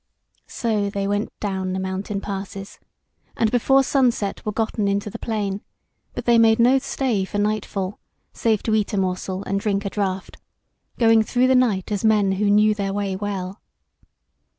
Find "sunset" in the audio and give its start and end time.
3.83-4.43